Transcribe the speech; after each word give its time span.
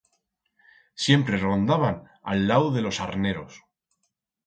Siempre 1.03 1.41
rondaban 1.45 2.01
a'l 2.33 2.45
lau 2.53 2.69
de 2.79 2.87
los 2.89 3.03
arneros. 3.09 3.65